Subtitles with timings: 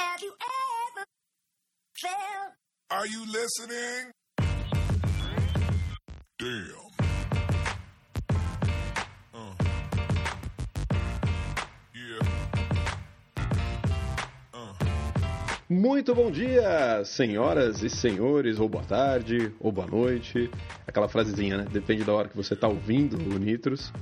[0.00, 0.32] Have you
[0.96, 1.04] ever
[2.00, 2.54] felt?
[2.90, 4.12] Are you listening?
[6.38, 6.89] Damn.
[15.70, 20.50] Muito bom dia, senhoras e senhores, ou boa tarde, ou boa noite.
[20.84, 21.66] Aquela frasezinha, né?
[21.70, 23.92] Depende da hora que você tá ouvindo o Nitros.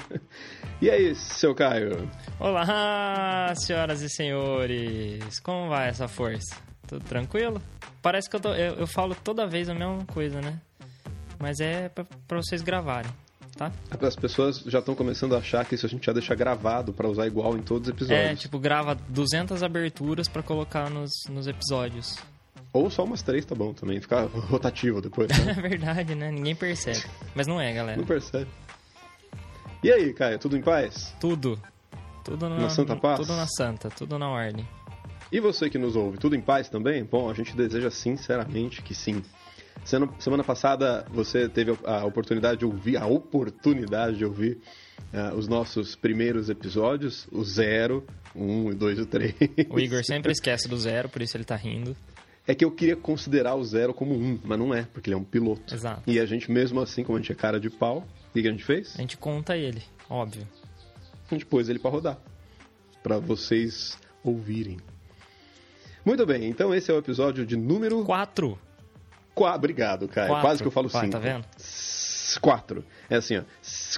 [0.82, 2.06] e aí, seu Caio?
[2.38, 5.40] Olá, senhoras e senhores!
[5.40, 6.54] Como vai essa força?
[6.86, 7.58] Tudo tranquilo?
[8.02, 10.60] Parece que eu, tô, eu, eu falo toda vez a mesma coisa, né?
[11.38, 13.10] Mas é pra vocês gravarem,
[13.58, 13.72] tá?
[14.00, 17.08] As pessoas já estão começando a achar que isso a gente já deixa gravado pra
[17.08, 18.30] usar igual em todos os episódios.
[18.30, 22.16] É, tipo, grava 200 aberturas pra colocar nos, nos episódios.
[22.72, 25.52] Ou só umas três tá bom também, ficar rotativo depois, É né?
[25.60, 26.30] verdade, né?
[26.30, 27.02] Ninguém percebe.
[27.34, 27.98] Mas não é, galera.
[27.98, 28.48] Não percebe.
[29.82, 31.14] E aí, Caio, tudo em paz?
[31.20, 31.60] Tudo.
[32.24, 33.20] Tudo na, Na santa paz?
[33.20, 34.66] Tudo na santa, tudo na ordem.
[35.30, 37.04] E você que nos ouve, tudo em paz também?
[37.04, 39.22] Bom, a gente deseja sinceramente que sim.
[39.84, 44.58] Semana passada você teve a oportunidade de ouvir, a oportunidade de ouvir
[45.12, 49.34] uh, os nossos primeiros episódios, o zero, o um, o dois e o três.
[49.70, 51.96] O Igor sempre esquece do zero, por isso ele tá rindo.
[52.46, 55.18] É que eu queria considerar o zero como um, mas não é, porque ele é
[55.18, 55.74] um piloto.
[55.74, 56.02] Exato.
[56.06, 58.50] E a gente, mesmo assim, como a gente é cara de pau, o que a
[58.50, 58.94] gente fez?
[58.96, 60.46] A gente conta ele, óbvio.
[61.30, 62.18] A gente pôs ele para rodar.
[63.02, 64.78] para vocês ouvirem.
[66.04, 68.02] Muito bem, então esse é o episódio de número.
[68.04, 68.58] 4.
[69.38, 70.28] Quatro, Obrigado, cara.
[70.28, 70.42] Quatro.
[70.42, 71.12] Quase que eu falo Vai, cinco.
[71.12, 71.46] Tá vendo?
[72.42, 73.42] quatro É assim, ó.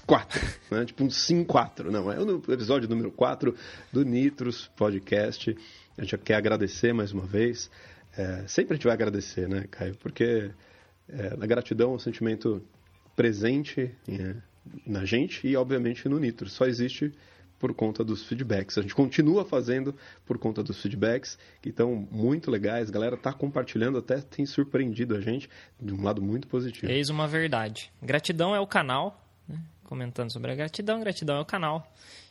[0.06, 0.84] quatro né?
[0.86, 1.90] Tipo um 5-4.
[1.90, 3.54] Não, é o episódio número 4
[3.92, 5.56] do Nitros Podcast.
[5.98, 7.70] A gente quer agradecer mais uma vez.
[8.16, 9.96] É, sempre a gente vai agradecer, né, Caio?
[9.96, 10.50] Porque
[11.08, 12.62] é, a gratidão é um sentimento
[13.16, 14.36] presente né,
[14.86, 16.52] na gente e, obviamente, no Nitros.
[16.52, 17.12] Só existe
[17.60, 18.78] por conta dos feedbacks.
[18.78, 19.94] A gente continua fazendo
[20.24, 22.88] por conta dos feedbacks, que estão muito legais.
[22.88, 26.90] A galera tá compartilhando, até tem surpreendido a gente de um lado muito positivo.
[26.90, 27.92] Eis uma verdade.
[28.02, 29.60] Gratidão é o canal, né?
[29.84, 31.86] comentando sobre a gratidão, gratidão é o canal.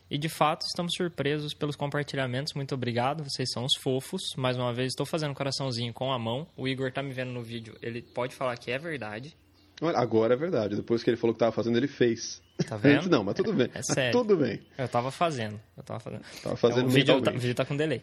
[0.10, 2.54] E de fato, estamos surpresos pelos compartilhamentos.
[2.56, 4.34] Muito obrigado, vocês são os fofos.
[4.36, 6.48] Mais uma vez, estou fazendo coraçãozinho com a mão.
[6.58, 9.38] O Igor tá me vendo no vídeo, ele pode falar que é verdade.
[9.96, 10.76] Agora é verdade.
[10.76, 12.42] Depois que ele falou que tava fazendo, ele fez.
[12.68, 12.96] Tá vendo?
[12.98, 13.70] Antes não, mas tudo bem.
[13.74, 14.12] É sério.
[14.12, 14.60] Tudo bem.
[14.78, 15.60] Eu tava fazendo.
[15.78, 16.22] Eu tava fazendo.
[16.44, 18.02] Tava fazendo o, vídeo tá, o vídeo tá com delay.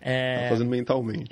[0.00, 1.30] É, Tava fazendo mentalmente.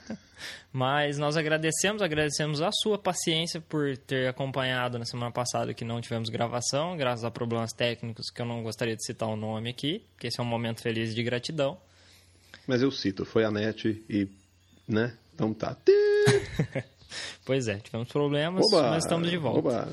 [0.72, 6.00] Mas nós agradecemos, agradecemos a sua paciência por ter acompanhado na semana passada que não
[6.00, 10.04] tivemos gravação, graças a problemas técnicos que eu não gostaria de citar o nome aqui,
[10.12, 11.76] porque esse é um momento feliz de gratidão.
[12.66, 14.28] mas eu cito, foi a net e.
[14.86, 15.14] né?
[15.34, 15.76] Então tá.
[17.44, 18.90] Pois é, tivemos problemas, Oba!
[18.90, 19.58] mas estamos de volta.
[19.58, 19.88] Oba!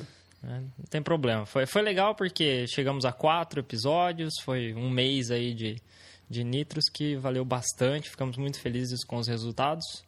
[0.45, 0.63] né?
[0.77, 1.45] Não tem problema.
[1.45, 5.81] Foi, foi legal porque chegamos a quatro episódios, foi um mês aí de,
[6.29, 10.05] de Nitros que valeu bastante, ficamos muito felizes com os resultados.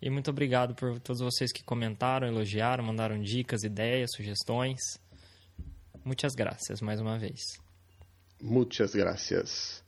[0.00, 4.80] E muito obrigado por todos vocês que comentaram, elogiaram, mandaram dicas, ideias, sugestões.
[6.04, 7.40] Muitas graças mais uma vez.
[8.40, 9.84] Muitas gracias.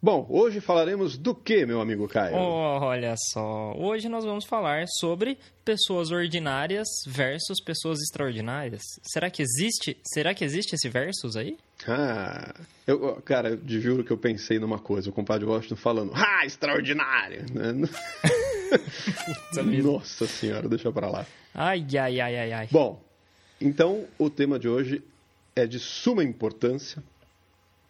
[0.00, 2.36] Bom, hoje falaremos do que, meu amigo Caio?
[2.36, 8.80] Olha só, hoje nós vamos falar sobre pessoas ordinárias versus pessoas extraordinárias.
[9.02, 9.98] Será que existe?
[10.04, 11.58] Será que existe esse versus aí?
[11.88, 12.54] Ah,
[12.86, 16.46] eu, cara, eu te juro que eu pensei numa coisa, o compadre Washington falando, ah,
[16.46, 17.44] extraordinário!
[17.52, 17.72] né?
[19.82, 21.26] Nossa senhora, deixa pra lá.
[21.52, 22.68] Ai, ai, ai, ai, ai.
[22.70, 23.02] Bom,
[23.60, 25.02] então o tema de hoje
[25.56, 27.02] é de suma importância,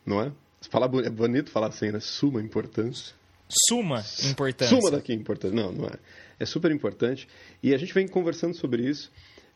[0.06, 0.32] não é?
[0.69, 2.00] Falar é bonito falar assim, né?
[2.00, 3.14] Suma importância.
[3.48, 4.76] Suma importância.
[4.76, 5.54] Suma daqui importante.
[5.54, 5.98] Não, não é.
[6.38, 7.28] É super importante.
[7.62, 9.10] E a gente vem conversando sobre isso,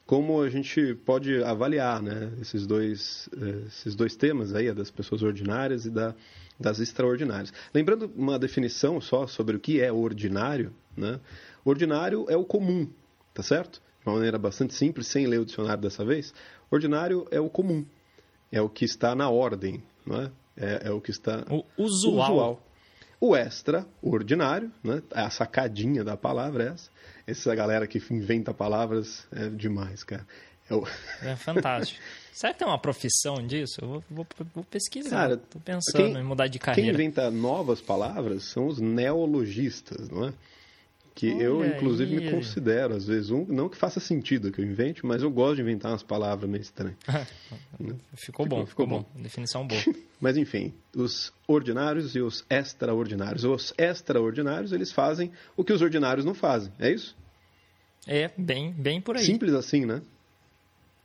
[0.06, 4.90] como a gente pode avaliar né, esses, dois, eh, esses dois temas aí, a das
[4.90, 6.14] pessoas ordinárias e da,
[6.58, 7.52] das extraordinárias.
[7.74, 11.20] Lembrando uma definição só sobre o que é ordinário, né?
[11.64, 12.88] Ordinário é o comum,
[13.32, 13.80] tá certo?
[14.00, 16.34] De uma maneira bastante simples, sem ler o dicionário dessa vez.
[16.70, 17.84] Ordinário é o comum,
[18.50, 20.30] é o que está na ordem, não é?
[20.56, 22.62] É, é o que está O usual.
[23.20, 25.02] o extraordinário, né?
[25.12, 26.90] A sacadinha da palavra é essa.
[27.26, 30.26] Essa galera que inventa palavras é demais, cara.
[30.70, 30.86] É o...
[31.22, 32.00] É fantástico.
[32.32, 33.78] Será que tem uma profissão disso?
[33.82, 35.10] Eu vou, vou- vou pesquisar.
[35.10, 36.90] Cara, Tô pensando quem- em mudar de Quem carreira.
[36.90, 40.32] inventa novas palavras são os neologistas, não é?
[41.14, 42.30] Que eu, Olha inclusive, me aí.
[42.30, 43.44] considero, às vezes, um.
[43.46, 46.62] Não que faça sentido que eu invente, mas eu gosto de inventar umas palavras meio
[46.62, 46.96] estranhas.
[48.16, 49.04] Ficou bom, ficou ficou bom.
[49.14, 49.80] Definição boa.
[50.20, 53.44] Mas enfim, os ordinários e os extraordinários.
[53.44, 57.16] Os extraordinários, eles fazem o que os ordinários não fazem, é isso?
[58.06, 59.24] É, bem, bem por aí.
[59.24, 60.00] Simples assim, né?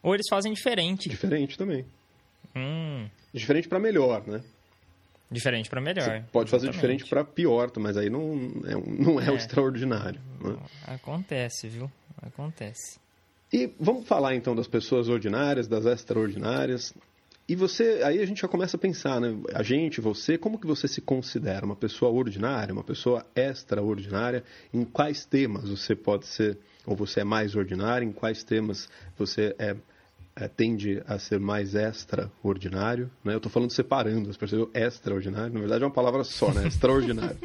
[0.04, 1.10] Ou eles fazem diferente.
[1.10, 1.84] Diferente também.
[2.56, 4.42] Hum, Diferente para melhor, né?
[5.30, 6.04] Diferente para melhor.
[6.06, 6.76] Você pode fazer Exatamente.
[6.98, 8.34] diferente para pior, mas aí não
[8.66, 9.36] é, não é, o É.
[9.36, 10.22] extraordinário.
[10.42, 10.58] né?
[10.86, 11.92] Acontece, viu?
[12.22, 13.00] Acontece.
[13.52, 16.94] E vamos falar então das pessoas ordinárias, das extraordinárias.
[17.50, 19.34] E você, aí a gente já começa a pensar, né?
[19.54, 24.44] A gente, você, como que você se considera uma pessoa ordinária, uma pessoa extraordinária?
[24.74, 28.06] Em quais temas você pode ser, ou você é mais ordinário?
[28.08, 29.76] Em quais temas você é,
[30.40, 33.10] é, tende a ser mais extraordinário?
[33.24, 33.34] Né?
[33.34, 36.66] Eu estou falando separando as pessoas, extraordinário, na verdade é uma palavra só, né?
[36.68, 37.38] Extraordinário.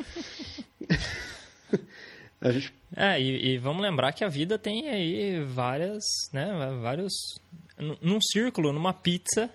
[2.41, 6.03] a gente É, e, e vamos lembrar que a vida tem aí várias,
[6.33, 6.47] né,
[6.81, 7.13] vários...
[7.79, 9.49] num- Num círculo, numa pizza,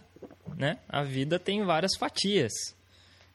[0.58, 2.52] né, a vida tem várias fatias.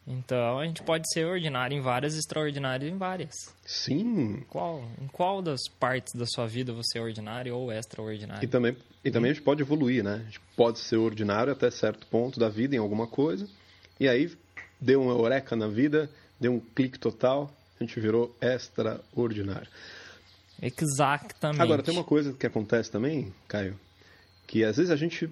[0.05, 3.33] Então, a gente pode ser ordinário em várias, extraordinário em várias.
[3.65, 8.43] Sim, Qual, em qual das partes da sua vida você é ordinário ou extraordinário?
[8.43, 10.15] E também, e também a gente pode evoluir, né?
[10.15, 13.47] A gente pode ser ordinário até certo ponto da vida em alguma coisa,
[13.97, 14.29] e aí
[14.79, 19.69] deu uma eureka na vida, deu um clique total, a gente virou extraordinário.
[20.61, 21.61] Exatamente.
[21.61, 23.79] Agora, tem uma coisa que acontece também, Caio,
[24.45, 25.29] que às vezes a gente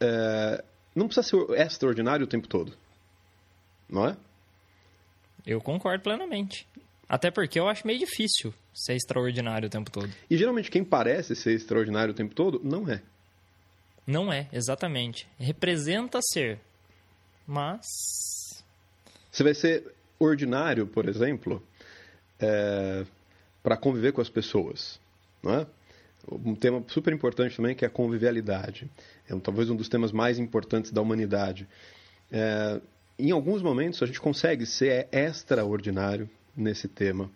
[0.00, 0.64] é,
[0.94, 2.72] não precisa ser extraordinário o tempo todo,
[3.88, 4.16] não é?
[5.46, 6.66] Eu concordo plenamente.
[7.08, 10.12] Até porque eu acho meio difícil ser extraordinário o tempo todo.
[10.28, 13.00] E geralmente quem parece ser extraordinário o tempo todo, não é.
[14.06, 15.26] Não é, exatamente.
[15.38, 16.58] Representa ser.
[17.46, 17.86] Mas.
[19.30, 21.62] Você vai ser ordinário, por exemplo,
[23.62, 25.00] para conviver com as pessoas,
[25.42, 25.66] não é?
[26.30, 28.90] Um tema super importante também que é a convivialidade.
[29.28, 31.66] É um, talvez um dos temas mais importantes da humanidade.
[32.30, 32.80] É,
[33.18, 37.30] em alguns momentos a gente consegue ser extraordinário nesse tema.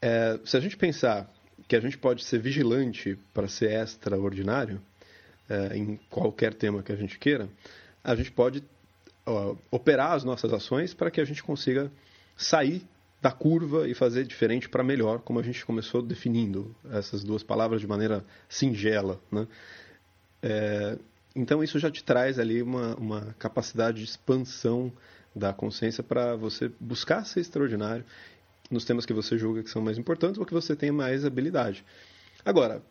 [0.00, 1.30] É, se a gente pensar
[1.66, 4.80] que a gente pode ser vigilante para ser extraordinário
[5.48, 7.48] é, em qualquer tema que a gente queira,
[8.02, 8.62] a gente pode
[9.26, 11.90] ó, operar as nossas ações para que a gente consiga
[12.36, 12.82] sair
[13.20, 17.80] da curva e fazer diferente para melhor, como a gente começou definindo essas duas palavras
[17.80, 19.20] de maneira singela.
[19.30, 19.46] Né?
[20.42, 20.98] É,
[21.38, 24.92] então isso já te traz ali uma, uma capacidade de expansão
[25.34, 28.04] da consciência para você buscar ser extraordinário
[28.70, 31.84] nos temas que você julga que são mais importantes ou que você tem mais habilidade.
[32.44, 32.82] Agora,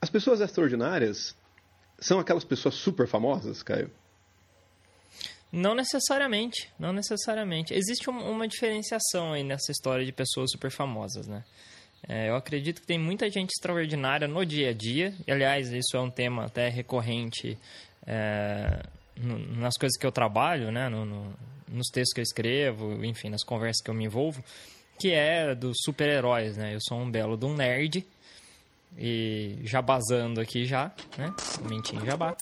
[0.00, 1.34] as pessoas extraordinárias
[1.98, 3.90] são aquelas pessoas super famosas, Caio?
[5.52, 7.72] Não necessariamente, não necessariamente.
[7.72, 11.44] Existe um- uma diferenciação aí nessa história de pessoas super famosas, né?
[12.08, 15.14] É, eu acredito que tem muita gente extraordinária no dia a dia.
[15.26, 17.56] E, aliás, isso é um tema até recorrente
[18.06, 18.82] é,
[19.56, 20.88] nas coisas que eu trabalho, né?
[20.88, 21.32] No- no-
[21.68, 24.44] nos textos que eu escrevo, enfim, nas conversas que eu me envolvo,
[25.00, 26.74] que é dos super-heróis, né?
[26.74, 28.04] Eu sou um belo de um nerd
[28.98, 31.34] e jabazando aqui já, né?
[31.68, 32.36] Mentinho jabá.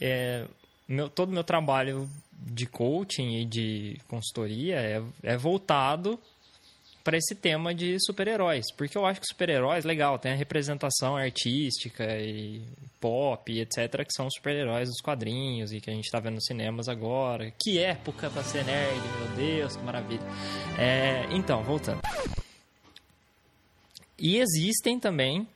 [0.00, 0.44] É,
[0.86, 6.20] meu, todo meu trabalho de coaching e de consultoria é, é voltado
[7.06, 8.64] para esse tema de super-heróis.
[8.76, 12.60] Porque eu acho que super-heróis, legal, tem a representação artística e
[13.00, 16.88] pop, etc., que são super-heróis dos quadrinhos e que a gente está vendo nos cinemas
[16.88, 17.52] agora.
[17.62, 20.26] Que época para ser nerd, meu Deus, que maravilha.
[20.76, 22.00] É, então, voltando.
[24.18, 25.46] E existem também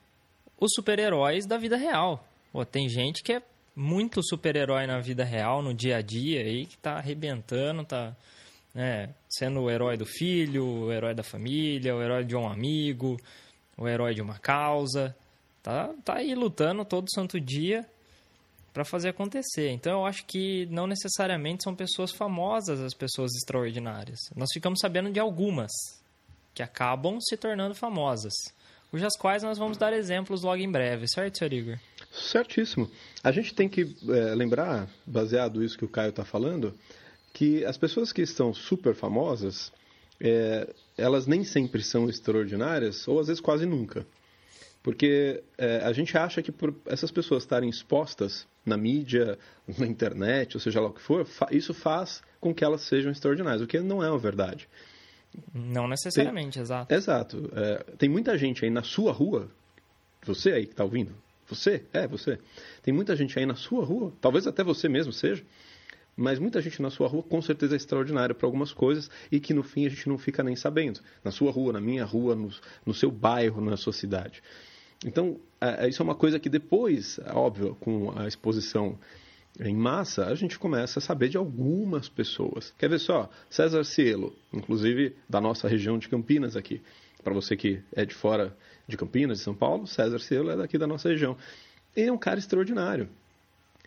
[0.56, 2.24] os super-heróis da vida real.
[2.52, 3.42] Pô, tem gente que é
[3.74, 8.14] muito super-herói na vida real, no dia a dia aí, que tá arrebentando, tá
[8.74, 13.16] né, sendo o herói do filho, o herói da família, o herói de um amigo,
[13.76, 15.14] o herói de uma causa.
[15.62, 17.86] Tá, tá aí lutando todo santo dia
[18.72, 19.70] para fazer acontecer.
[19.70, 24.18] Então eu acho que não necessariamente são pessoas famosas as pessoas extraordinárias.
[24.34, 25.70] Nós ficamos sabendo de algumas
[26.54, 28.32] que acabam se tornando famosas,
[28.90, 31.52] cujas quais nós vamos dar exemplos logo em breve, certo, Sr.
[31.52, 31.78] Igor?
[32.12, 32.90] Certíssimo.
[33.22, 36.74] A gente tem que é, lembrar, baseado nisso que o Caio está falando,
[37.32, 39.72] que as pessoas que estão super famosas,
[40.20, 44.06] é, elas nem sempre são extraordinárias, ou às vezes quase nunca.
[44.82, 49.38] Porque é, a gente acha que por essas pessoas estarem expostas na mídia,
[49.78, 53.12] na internet, ou seja lá o que for, fa isso faz com que elas sejam
[53.12, 54.68] extraordinárias, o que não é uma verdade.
[55.54, 56.92] Não necessariamente, exato.
[56.92, 57.50] Exato.
[57.54, 59.48] É, tem muita gente aí na sua rua,
[60.24, 61.14] você aí que está ouvindo,
[61.46, 62.38] você, é você.
[62.82, 65.44] Tem muita gente aí na sua rua, talvez até você mesmo seja,
[66.16, 69.54] mas muita gente na sua rua com certeza é extraordinária para algumas coisas e que
[69.54, 71.00] no fim a gente não fica nem sabendo.
[71.24, 72.50] Na sua rua, na minha rua, no,
[72.84, 74.42] no seu bairro, na sua cidade.
[75.04, 78.98] Então, é, isso é uma coisa que depois, óbvio, com a exposição
[79.58, 82.72] em massa, a gente começa a saber de algumas pessoas.
[82.78, 83.28] Quer ver só?
[83.48, 86.80] César Cielo, inclusive da nossa região de Campinas aqui.
[87.22, 90.78] Para você que é de fora de Campinas, de São Paulo, César Cielo é daqui
[90.78, 91.36] da nossa região.
[91.94, 93.08] Ele é um cara extraordinário.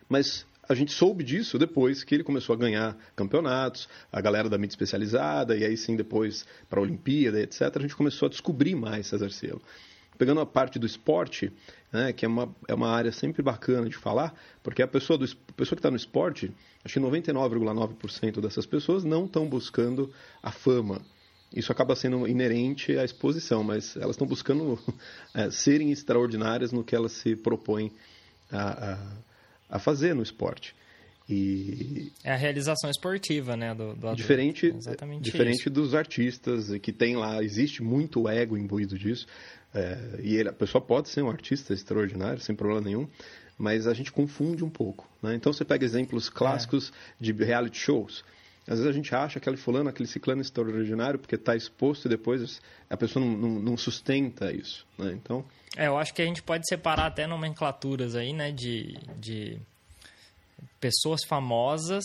[0.10, 4.58] Mas a gente soube disso depois que ele começou a ganhar campeonatos, a galera da
[4.58, 7.62] mídia especializada, e aí sim depois para a Olimpíada, etc.
[7.75, 9.62] A gente começou a descobrir mais César Cielo.
[10.18, 11.51] Pegando a parte do esporte,
[11.92, 15.25] né, que é uma, é uma área sempre bacana de falar, porque a pessoa, do,
[15.25, 16.51] a pessoa que está no esporte,
[16.84, 20.12] acho que 99,9% dessas pessoas não estão buscando
[20.42, 21.01] a fama.
[21.56, 24.80] Isso acaba sendo inerente à exposição, mas elas estão buscando
[25.36, 27.92] é, serem extraordinárias no que elas se propõem
[28.51, 29.32] a, a,
[29.70, 30.75] a fazer no esporte.
[31.29, 33.74] E É a realização esportiva, né?
[33.74, 35.70] Do, do diferente, Exatamente diferente isso.
[35.70, 39.25] dos artistas que tem lá, existe muito ego imbuído disso.
[39.74, 43.08] é, e ele, a pessoa pode ser um artista extraordinário, sem problema nenhum,
[43.58, 45.08] mas a gente confunde um pouco.
[45.22, 45.34] né?
[45.34, 48.24] Então você pega exemplos clássicos de reality shows.
[48.65, 52.62] Às vezes a gente acha aquele fulano, aquele ciclano extraordinário porque está exposto e depois
[52.89, 54.86] a pessoa não, não- não sustenta isso.
[54.98, 55.12] né?
[55.13, 55.43] Então,
[55.75, 58.51] É, eu acho que a gente pode separar até nomenclaturas aí, né?
[58.51, 59.58] De, de
[60.79, 62.03] pessoas famosas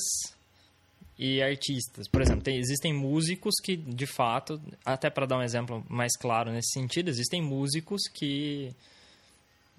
[1.18, 2.06] e artistas.
[2.08, 6.50] Por exemplo, tem- existem músicos que, de fato, até para dar um exemplo mais claro
[6.52, 8.72] nesse sentido, existem músicos que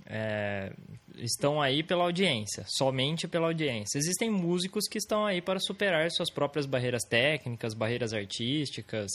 [0.06, 0.72] é,
[1.18, 3.98] estão aí pela audiência, somente pela audiência.
[3.98, 9.12] Existem músicos que estão aí para superar suas próprias barreiras técnicas, barreiras artísticas,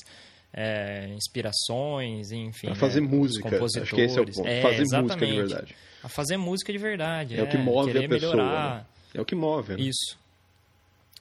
[0.53, 2.69] é, inspirações, enfim.
[2.69, 4.37] para fazer né, música, acho que esse é o compositores.
[4.37, 4.49] ponto.
[4.49, 5.37] É, fazer música de exatamente.
[5.37, 5.77] verdade.
[6.03, 7.37] A fazer música de verdade.
[7.39, 8.37] É, o que move querer a pessoa.
[8.77, 8.87] né?
[9.15, 9.75] É o que move.
[9.77, 9.83] né?
[9.83, 10.19] Isso.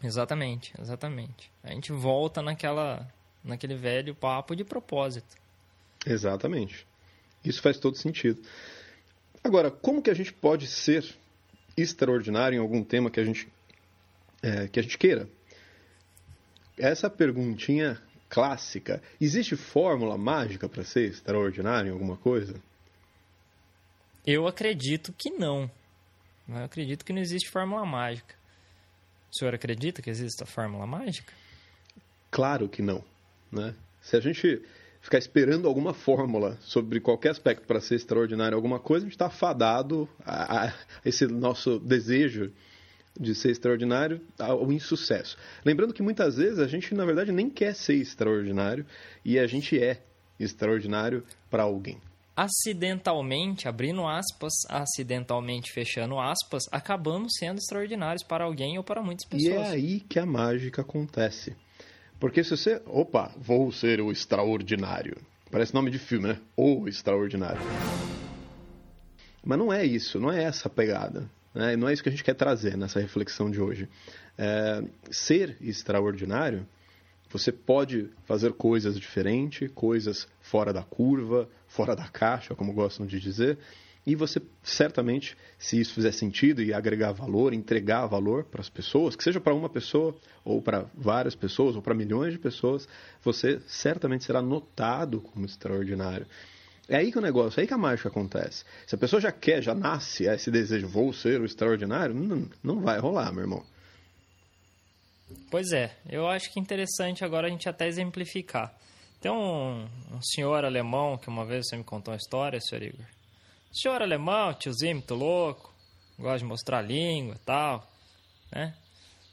[0.03, 1.49] Exatamente, exatamente.
[1.63, 3.07] A gente volta naquela,
[3.43, 5.35] naquele velho papo de propósito.
[6.05, 6.85] Exatamente.
[7.43, 8.41] Isso faz todo sentido.
[9.43, 11.03] Agora, como que a gente pode ser
[11.75, 13.47] extraordinário em algum tema que a gente,
[14.41, 15.27] é, que a gente queira?
[16.77, 18.99] Essa perguntinha clássica.
[19.21, 22.59] Existe fórmula mágica para ser extraordinário em alguma coisa?
[24.25, 25.69] Eu acredito que não.
[26.49, 28.33] Eu acredito que não existe fórmula mágica.
[29.31, 31.31] O senhor acredita que existe a fórmula mágica?
[32.31, 33.03] Claro que não.
[33.51, 33.75] Né?
[34.01, 34.63] Se a gente
[35.03, 39.29] ficar esperando alguma fórmula sobre qualquer aspecto para ser extraordinário alguma coisa, a gente está
[39.29, 40.73] fadado a, a
[41.05, 42.51] esse nosso desejo
[43.19, 45.37] de ser extraordinário ao insucesso.
[45.63, 48.85] Lembrando que muitas vezes a gente, na verdade, nem quer ser extraordinário
[49.23, 50.01] e a gente é
[50.39, 51.99] extraordinário para alguém.
[52.35, 59.47] Acidentalmente, abrindo aspas, acidentalmente fechando aspas, acabamos sendo extraordinários para alguém ou para muitas E
[59.47, 59.69] é pessoas.
[59.69, 61.55] aí que a mágica acontece.
[62.23, 62.81] Porque se você.
[62.85, 65.17] Opa, vou ser o extraordinário.
[65.51, 66.39] Parece nome de filme, né?
[66.55, 67.59] O extraordinário.
[69.43, 71.29] Mas não é isso, não é essa a pegada.
[71.53, 71.75] Né?
[71.75, 73.89] Não é isso que a gente quer trazer nessa reflexão de hoje.
[74.37, 76.65] É, ser extraordinário,
[77.29, 83.19] você pode fazer coisas diferentes, coisas fora da curva, fora da caixa, como gostam de
[83.19, 83.57] dizer,
[84.05, 89.15] e você certamente, se isso fizer sentido e agregar valor, entregar valor para as pessoas,
[89.15, 92.87] que seja para uma pessoa, ou para várias pessoas, ou para milhões de pessoas,
[93.23, 96.27] você certamente será notado como extraordinário.
[96.89, 98.65] É aí que o negócio, é aí que a mágica acontece.
[98.85, 102.81] Se a pessoa já quer, já nasce esse desejo, vou ser o extraordinário, não, não
[102.81, 103.65] vai rolar, meu irmão.
[105.49, 108.75] Pois é, eu acho que interessante agora a gente até exemplificar.
[109.21, 113.05] Tem um, um senhor alemão que uma vez você me contou uma história, senhor Igor.
[113.73, 115.73] Senhor alemão, tiozinho muito louco,
[116.19, 117.91] gosta de mostrar a língua e tal,
[118.51, 118.75] né?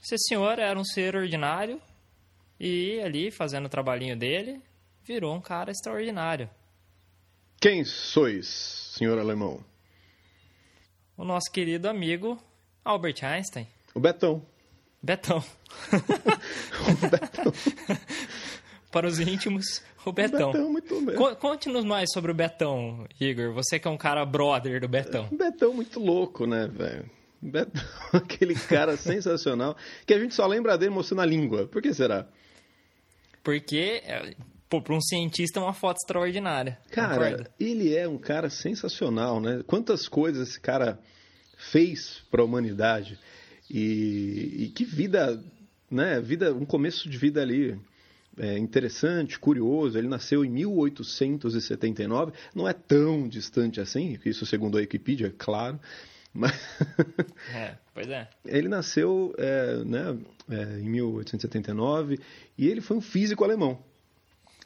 [0.03, 1.79] Esse senhor era um ser ordinário
[2.59, 4.63] e ali, fazendo o trabalhinho dele,
[5.05, 6.49] virou um cara extraordinário.
[7.61, 8.49] Quem sois,
[8.97, 9.63] senhor alemão?
[11.19, 12.43] O nosso querido amigo
[12.83, 13.69] Albert Einstein.
[13.95, 14.43] O Betão.
[15.03, 15.45] Betão.
[18.91, 20.51] Para os íntimos, o Betão.
[20.53, 21.15] Betão, muito bem.
[21.15, 23.53] Co- Conte-nos mais sobre o Betão, Igor.
[23.55, 25.29] Você que é um cara brother do Betão.
[25.31, 27.09] Betão muito louco, né, velho?
[27.41, 27.83] Betão,
[28.13, 31.67] aquele cara sensacional que a gente só lembra dele mostrando a língua.
[31.69, 32.27] Por que será?
[33.43, 34.35] Porque, é,
[34.69, 36.79] pô, para um cientista é uma foto extraordinária.
[36.91, 37.51] Cara, concorda?
[37.59, 39.63] ele é um cara sensacional, né?
[39.67, 40.99] Quantas coisas esse cara
[41.57, 43.19] fez para a humanidade
[43.71, 45.43] e, e que vida,
[45.91, 46.21] né?
[46.21, 47.79] Vida, um começo de vida ali
[48.41, 49.99] é, interessante, curioso.
[49.99, 55.79] Ele nasceu em 1879, não é tão distante assim, isso segundo a Wikipedia, claro.
[56.33, 56.53] Mas
[57.53, 58.31] É, pois é.
[58.47, 60.17] ele nasceu é, né,
[60.49, 62.21] é, em 1879
[62.57, 63.83] e ele foi um físico alemão.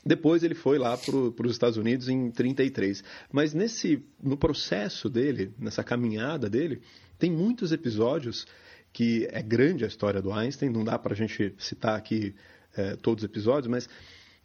[0.06, 3.02] Depois ele foi lá para os Estados Unidos em 33.
[3.32, 6.82] Mas nesse, no processo dele, nessa caminhada dele,
[7.18, 8.46] tem muitos episódios
[8.92, 10.68] que é grande a história do Einstein.
[10.68, 12.34] Não dá para a gente citar aqui
[12.76, 13.88] é, todos os episódios, mas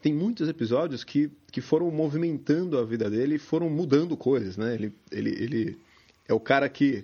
[0.01, 4.73] tem muitos episódios que, que foram movimentando a vida dele e foram mudando coisas, né?
[4.73, 5.77] Ele, ele, ele
[6.27, 7.03] é o cara que,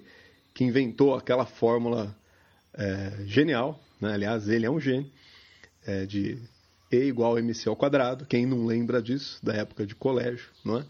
[0.53, 2.15] que inventou aquela fórmula
[2.73, 4.13] é, genial, né?
[4.13, 5.11] aliás, ele é um gênio,
[5.85, 6.37] é, de
[6.91, 10.79] E igual a MC ao quadrado, quem não lembra disso, da época de colégio, não
[10.79, 10.85] é?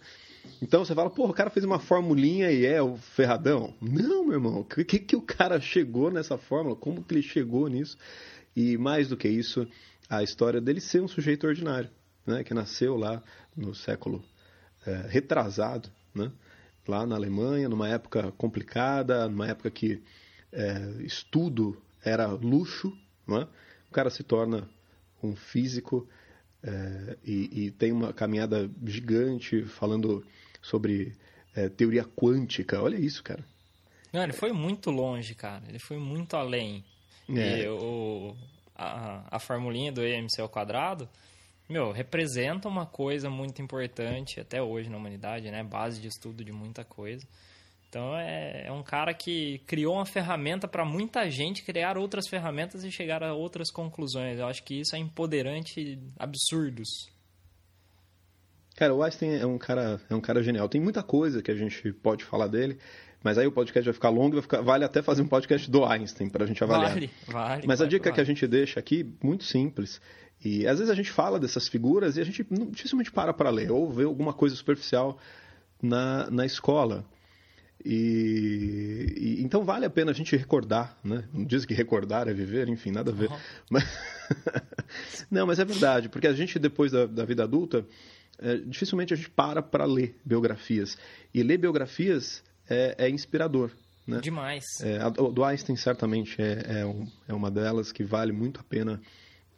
[0.62, 3.74] Então você fala, pô, o cara fez uma formulinha e é o ferradão.
[3.82, 6.76] Não, meu irmão, o que, que o cara chegou nessa fórmula?
[6.76, 7.98] Como que ele chegou nisso?
[8.56, 9.68] E mais do que isso,
[10.10, 11.90] a história dele ser um sujeito ordinário,
[12.26, 12.44] né?
[12.44, 13.22] que nasceu lá
[13.56, 14.24] no século
[14.86, 16.32] é, retrasado, né?
[16.88, 20.02] lá na Alemanha, numa época complicada, numa época que
[20.52, 22.96] é, estudo era luxo,
[23.28, 23.48] né?
[23.90, 24.70] o cara se torna
[25.24, 26.08] um físico
[26.64, 30.26] é, e, e, tem uma caminhada gigante falando
[30.62, 31.16] sobre
[31.56, 32.82] é, teoria quântica.
[32.82, 33.46] Olha isso, cara.
[34.12, 35.64] Não, ele foi muito longe, cara.
[35.68, 36.84] Ele foi muito além.
[37.30, 37.64] É.
[37.64, 38.36] E o,
[38.76, 41.10] a, a formulinha do EMC ao quadrado,
[41.68, 45.64] meu, representa uma coisa muito importante até hoje na humanidade, né?
[45.64, 47.26] Base de estudo de muita coisa.
[47.90, 52.84] Então é, é um cara que criou uma ferramenta para muita gente criar outras ferramentas
[52.84, 54.38] e chegar a outras conclusões.
[54.38, 57.10] Eu acho que isso é empoderante absurdos.
[58.76, 60.68] Cara, o Einstein é um cara, é um cara genial.
[60.68, 62.78] Tem muita coisa que a gente pode falar dele,
[63.26, 65.70] mas aí o podcast vai ficar longo e vai ficar, vale até fazer um podcast
[65.70, 66.94] do Einstein para a gente avaliar.
[66.94, 67.64] Vale, vale.
[67.66, 68.14] Mas vale, a dica vale.
[68.14, 70.00] que a gente deixa aqui, muito simples.
[70.44, 73.50] E às vezes a gente fala dessas figuras e a gente não, dificilmente para para
[73.50, 75.18] ler ou vê alguma coisa superficial
[75.82, 77.04] na, na escola.
[77.84, 81.24] E, e, então vale a pena a gente recordar, né?
[81.34, 83.32] Não diz que recordar é viver, enfim, nada a ver.
[83.32, 83.38] Uhum.
[83.72, 83.86] Mas...
[85.32, 87.88] não, mas é verdade, porque a gente depois da, da vida adulta,
[88.38, 90.96] é, dificilmente a gente para para ler biografias.
[91.34, 93.72] E ler biografias é, é inspirador.
[94.06, 94.20] Né?
[94.22, 94.64] Demais.
[94.82, 98.64] É, a, do Einstein certamente é, é, um, é, uma delas que vale muito a
[98.64, 99.02] pena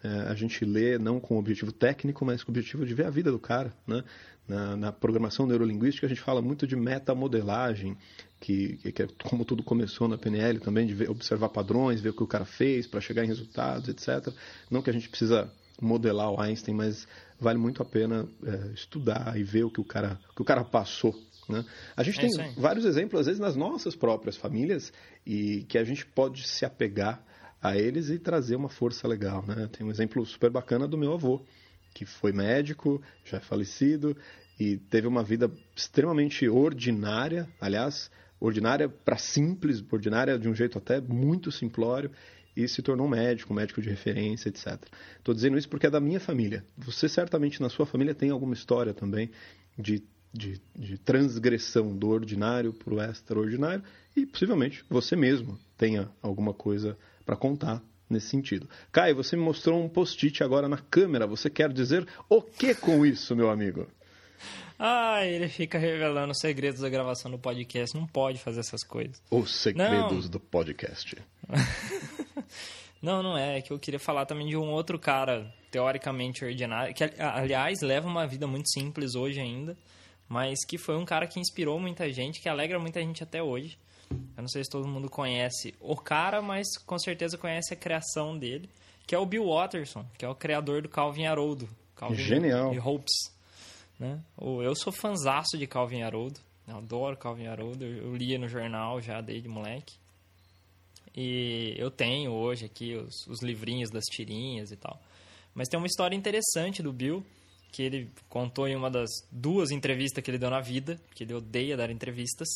[0.03, 3.05] é, a gente ler, não com o objetivo técnico, mas com o objetivo de ver
[3.05, 3.73] a vida do cara.
[3.85, 4.03] Né?
[4.47, 7.97] Na, na, programação neurolinguística a gente fala muito de metamodelagem,
[8.39, 12.09] que, que, que é como tudo começou na PNL também, de ver, observar padrões, ver
[12.09, 14.33] o que o cara fez para chegar em resultados, etc.
[14.71, 17.07] Não que a gente precisa modelar o Einstein, mas
[17.39, 20.45] vale muito a pena é, estudar e ver o que o cara, o que o
[20.45, 21.13] cara passou.
[21.49, 21.63] Né?
[21.95, 24.91] A gente É tem vários exemplos, às vezes, nas nossas próprias famílias,
[25.25, 27.23] e que a gente pode se apegar
[27.61, 29.43] a eles e trazer uma força legal.
[29.45, 29.69] Né?
[29.71, 31.41] Tem um exemplo super bacana do meu avô,
[31.93, 34.15] que foi médico, já é falecido,
[34.59, 41.01] e teve uma vida extremamente ordinária, aliás, ordinária para simples, ordinária de um jeito até
[41.01, 42.11] muito simplório,
[42.55, 44.83] e se tornou médico, médico de referência, etc.
[45.19, 46.65] Estou dizendo isso porque é da minha família.
[46.75, 49.29] Você certamente na sua família tem alguma história também
[49.77, 53.83] de, de, de transgressão do ordinário para o extraordinário
[54.15, 58.69] e possivelmente você mesmo tenha alguma coisa para contar nesse sentido.
[58.91, 61.27] Caio, você me mostrou um post-it agora na câmera.
[61.27, 63.87] Você quer dizer o que com isso, meu amigo?
[64.79, 67.97] Ah, ele fica revelando os segredos da gravação do podcast.
[67.97, 69.21] Não pode fazer essas coisas.
[69.31, 70.31] Os segredos não.
[70.31, 71.17] do podcast.
[73.01, 73.57] não, não é.
[73.57, 78.07] É que eu queria falar também de um outro cara, teoricamente ordinário, que, aliás, leva
[78.07, 79.75] uma vida muito simples hoje ainda,
[80.27, 83.77] mas que foi um cara que inspirou muita gente, que alegra muita gente até hoje.
[84.09, 88.37] Eu não sei se todo mundo conhece o cara, mas com certeza conhece a criação
[88.37, 88.69] dele,
[89.05, 91.67] que é o Bill Watterson, que é o criador do Calvin Haroldo.
[91.95, 92.73] Calvin Genial.
[92.73, 93.31] E Hopes.
[93.99, 94.19] Né?
[94.39, 96.39] Eu sou fanzaço de Calvin Haroldo.
[96.67, 97.83] Eu adoro Calvin Haroldo.
[97.83, 99.95] Eu lia no jornal já desde moleque.
[101.15, 105.01] E eu tenho hoje aqui os, os livrinhos das tirinhas e tal.
[105.55, 107.25] Mas tem uma história interessante do Bill,
[107.77, 111.35] que ele contou em uma das duas entrevistas que ele deu na vida, que ele
[111.35, 112.47] odeia dar entrevistas.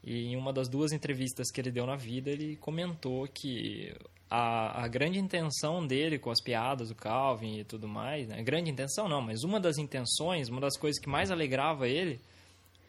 [0.00, 3.92] E em uma das duas entrevistas que ele deu na vida, ele comentou que
[4.30, 8.44] a, a grande intenção dele com as piadas do Calvin e tudo mais, né?
[8.44, 12.20] grande intenção não, mas uma das intenções, uma das coisas que mais alegrava ele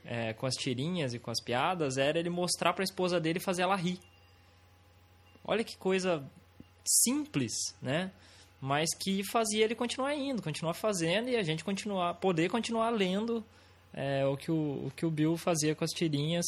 [0.05, 3.39] é, com as tirinhas e com as piadas era ele mostrar para a esposa dele
[3.39, 3.99] e fazer ela rir.
[5.43, 6.23] Olha que coisa
[6.85, 8.11] simples, né?
[8.65, 13.45] Mas que fazia ele continuar indo, continuar fazendo e a gente continuar, poder continuar lendo
[13.93, 16.43] é, o, que o, o que o Bill fazia com as tirinhas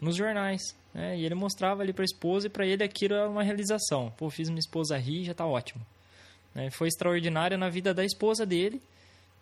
[0.00, 0.60] nos jornais.
[0.92, 1.16] Né?
[1.16, 4.12] E ele mostrava ali para a esposa e para ele aquilo era uma realização.
[4.16, 5.80] Pô, fiz minha esposa rir, já está ótimo.
[6.56, 6.72] Né?
[6.72, 8.82] Foi extraordinário na vida da esposa dele.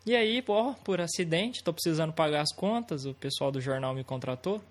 [0.05, 4.03] E aí, pô, por acidente, estou precisando pagar as contas, o pessoal do jornal me
[4.03, 4.61] contratou.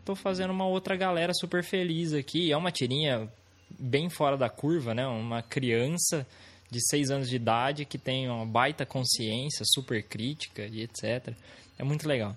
[0.00, 2.52] Estou fazendo uma outra galera super feliz aqui.
[2.52, 3.26] É uma tirinha
[3.70, 5.06] bem fora da curva, né?
[5.06, 6.26] Uma criança
[6.70, 11.34] de 6 anos de idade que tem uma baita consciência, super crítica e etc.
[11.78, 12.36] É muito legal.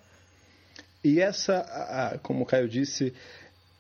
[1.04, 3.14] E essa, como o Caio disse,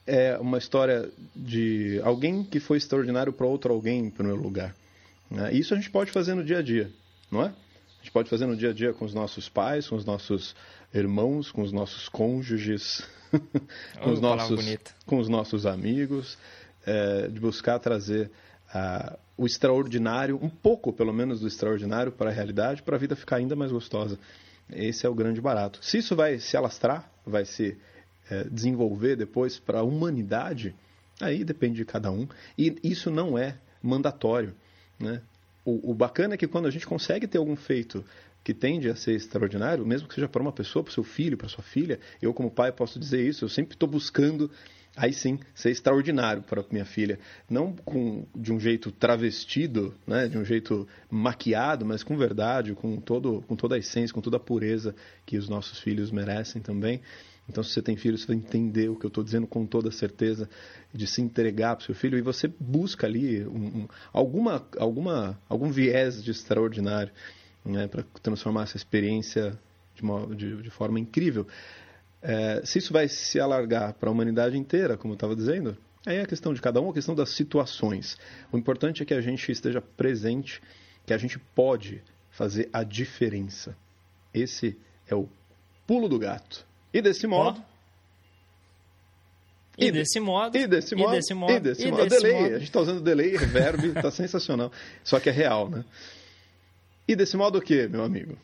[0.05, 4.75] é uma história de alguém que foi extraordinário para outro alguém em primeiro lugar.
[5.31, 5.53] Né?
[5.53, 6.91] Isso a gente pode fazer no dia a dia,
[7.31, 7.45] não é?
[7.47, 10.53] A gente pode fazer no dia a dia com os nossos pais, com os nossos
[10.93, 13.01] irmãos, com os nossos cônjuges,
[14.03, 16.37] com, os nossos, com os nossos amigos.
[16.85, 18.29] é, de buscar trazer
[19.38, 23.38] o extraordinário, um pouco pelo menos do extraordinário para a realidade, para a vida ficar
[23.38, 24.19] ainda mais gostosa.
[24.71, 25.79] Esse é o grande barato.
[25.81, 27.77] Se isso vai se alastrar, vai se
[28.29, 30.75] é, desenvolver depois para a humanidade,
[31.21, 32.27] aí depende de cada um.
[32.57, 34.55] E isso não é mandatório.
[34.99, 35.21] Né?
[35.65, 38.03] O, o bacana é que quando a gente consegue ter algum feito
[38.43, 41.38] que tende a ser extraordinário, mesmo que seja para uma pessoa, para o seu filho,
[41.38, 44.51] para sua filha, eu como pai posso dizer isso, eu sempre estou buscando
[44.95, 50.38] aí sim ser extraordinário para minha filha, não com de um jeito travestido, né, de
[50.38, 54.39] um jeito maquiado, mas com verdade, com todo com toda a essência, com toda a
[54.39, 57.01] pureza que os nossos filhos merecem também.
[57.49, 59.91] Então, se você tem filho, você vai entender o que eu estou dizendo com toda
[59.91, 60.49] certeza,
[60.93, 65.38] de se entregar para o seu filho, e você busca ali um, um, alguma, alguma,
[65.49, 67.12] algum viés de extraordinário
[67.65, 69.60] né, para transformar essa experiência
[69.95, 71.45] de, uma, de, de forma incrível.
[72.23, 76.15] É, se isso vai se alargar para a humanidade inteira, como eu estava dizendo, aí
[76.15, 78.17] é a questão de cada um, a questão das situações.
[78.49, 80.62] O importante é que a gente esteja presente,
[81.05, 83.75] que a gente pode fazer a diferença.
[84.33, 85.27] Esse é o
[85.86, 86.65] pulo do gato.
[86.93, 87.62] E desse modo.
[89.77, 90.57] E, desse modo.
[90.57, 91.13] E desse modo.
[91.13, 91.51] E desse modo.
[91.51, 92.03] E desse e modo.
[92.03, 92.41] desse delay.
[92.41, 92.45] modo.
[92.45, 94.71] A gente está usando delay, reverb, está sensacional.
[95.03, 95.83] Só que é real, né?
[97.07, 98.38] E desse modo o quê, meu amigo?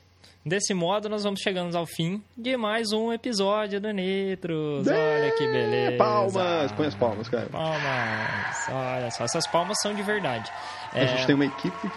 [0.46, 4.88] Desse modo, nós vamos chegando ao fim de mais um episódio do Nitros.
[4.88, 5.98] Olha que beleza.
[5.98, 6.72] Palmas!
[6.72, 7.48] Põe as palmas, cara.
[7.48, 8.70] Palmas.
[8.70, 10.50] Olha só, essas palmas são de verdade.
[10.94, 11.92] A gente tem uma equipe.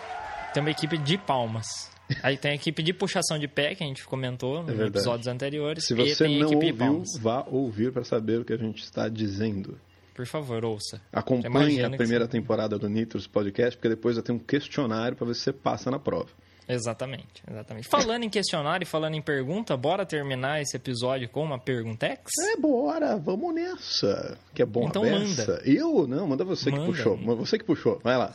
[0.53, 1.91] tem uma equipe de palmas.
[2.23, 4.91] Aí tem a equipe de puxação de pé, que a gente comentou nos É verdade.
[4.91, 5.87] episódios anteriores.
[5.87, 9.09] Se você não equipe de ouviu, vá ouvir para saber o que a gente está
[9.09, 9.79] dizendo.
[10.15, 11.01] Por favor, ouça.
[11.11, 15.27] Acompanhe a primeira você- temporada do Nitros Podcast, porque depois vai ter um questionário para
[15.29, 16.29] ver se você passa na prova.
[16.69, 17.89] Exatamente, exatamente.
[17.89, 22.31] Falando em questionário e falando em pergunta, bora terminar esse episódio com uma perguntex?
[22.41, 24.39] É, bora, vamos nessa.
[24.55, 25.63] Que é bom Então manda.
[25.65, 26.07] Eu?
[26.07, 26.85] Não, manda você Manda.
[26.85, 27.17] que puxou.
[27.37, 28.35] Você que puxou, vai lá.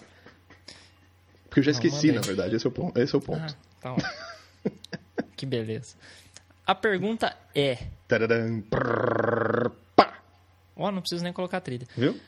[1.46, 2.56] Porque eu já Não, esqueci, na verdade.
[2.56, 3.00] Esse é o ponto.
[3.00, 3.58] Esse é o ponto.
[3.84, 3.96] Ah, tá
[5.36, 5.96] que beleza.
[6.66, 7.78] A pergunta é...
[10.76, 11.88] Ó, não preciso nem colocar a trilha.
[11.96, 12.20] Viu?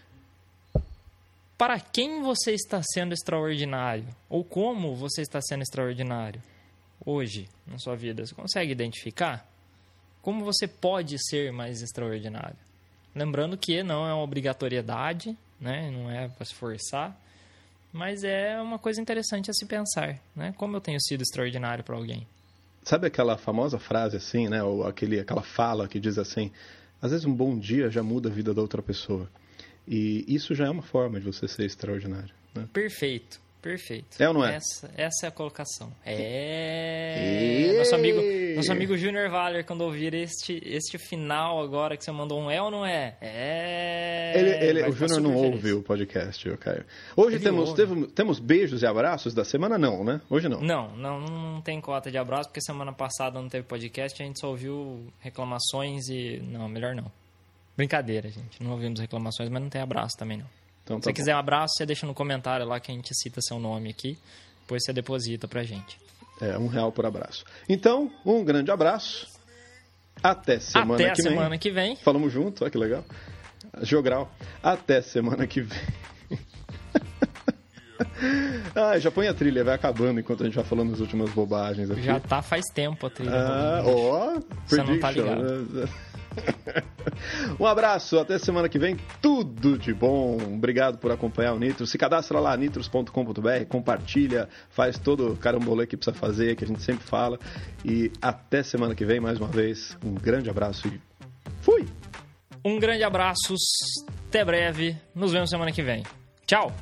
[1.60, 4.06] Para quem você está sendo extraordinário?
[4.30, 6.42] Ou como você está sendo extraordinário?
[7.06, 9.46] Hoje, na sua vida, você consegue identificar?
[10.22, 12.56] Como você pode ser mais extraordinário?
[13.14, 15.92] Lembrando que não é uma obrigatoriedade, né?
[15.92, 17.20] não é para se forçar,
[17.92, 20.18] mas é uma coisa interessante a se pensar.
[20.34, 20.54] Né?
[20.56, 22.26] Como eu tenho sido extraordinário para alguém?
[22.84, 24.64] Sabe aquela famosa frase assim, né?
[24.64, 26.54] Ou aquele, aquela fala que diz assim:
[27.02, 29.30] às vezes um bom dia já muda a vida da outra pessoa.
[29.90, 32.30] E isso já é uma forma de você ser extraordinário.
[32.54, 32.68] Né?
[32.72, 34.22] Perfeito, perfeito.
[34.22, 34.56] É ou não é?
[34.56, 35.92] Essa, essa é a colocação.
[36.06, 37.74] É.
[37.78, 38.22] Nosso amigo,
[38.56, 42.62] nosso amigo Junior Valer, quando ouvir este, este final agora que você mandou um é
[42.62, 43.16] ou não é?
[43.22, 44.34] É.
[44.36, 44.50] Ele,
[44.80, 45.54] ele- o Júnior não feliz.
[45.56, 46.86] ouve o podcast, Caio.
[47.16, 49.78] Hoje Ele temos, teve- temos beijos e abraços da semana?
[49.78, 50.22] Não, né?
[50.30, 50.62] Hoje não.
[50.62, 54.40] Não, não, não tem cota de abraço, porque semana passada não teve podcast, a gente
[54.40, 56.40] só ouviu reclamações e.
[56.44, 57.12] Não, melhor não.
[57.80, 58.62] Brincadeira, gente.
[58.62, 60.46] Não ouvimos reclamações, mas não tem abraço também não.
[60.84, 63.16] Então, Se tá você quiser um abraço, você deixa no comentário lá que a gente
[63.16, 64.18] cita seu nome aqui.
[64.64, 65.98] Depois você deposita pra gente.
[66.42, 67.46] É, um real por abraço.
[67.70, 69.28] Então, um grande abraço.
[70.22, 71.60] Até semana Até que semana vem.
[71.60, 71.96] que vem.
[71.96, 73.06] Falamos junto, olha que legal.
[73.82, 74.30] Jogral.
[74.62, 75.80] Até semana que vem.
[78.76, 81.90] ah, já põe a trilha, vai acabando enquanto a gente vai falando as últimas bobagens
[81.90, 82.02] aqui.
[82.02, 83.32] Já tá faz tempo a trilha.
[83.34, 84.46] Ah, rolando.
[84.50, 85.88] ó, Você não tá prediction.
[87.60, 88.98] um abraço, até semana que vem.
[89.22, 90.38] Tudo de bom.
[90.54, 91.90] Obrigado por acompanhar o Nitros.
[91.90, 96.82] Se cadastra lá, nitros.com.br, compartilha, faz todo o carambolê que precisa fazer, que a gente
[96.82, 97.40] sempre fala.
[97.84, 99.98] E até semana que vem, mais uma vez.
[100.04, 101.00] Um grande abraço e
[101.62, 101.86] fui!
[102.64, 103.56] Um grande abraço,
[104.28, 104.98] até breve.
[105.16, 106.04] Nos vemos semana que vem.
[106.46, 106.74] Tchau!